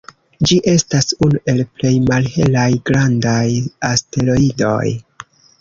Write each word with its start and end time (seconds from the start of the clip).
Ĝi 0.51 0.55
estas 0.71 1.13
unu 1.27 1.41
el 1.53 1.61
plej 1.81 1.91
malhelaj 2.09 2.65
grandaj 2.89 3.45
asteroidoj. 3.91 4.83